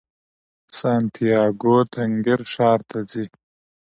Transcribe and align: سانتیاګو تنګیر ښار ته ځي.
سانتیاګو 0.79 1.75
تنګیر 1.93 2.41
ښار 2.51 2.79
ته 2.89 2.99
ځي. 3.11 3.25